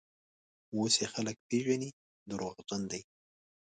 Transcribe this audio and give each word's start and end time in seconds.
اوس 0.75 0.93
یې 1.01 1.07
خلک 1.13 1.35
پېژني: 1.47 1.89
دروغجن 2.29 2.81
دی. 2.91 3.01